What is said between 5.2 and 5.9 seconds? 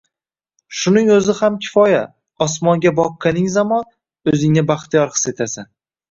etasan.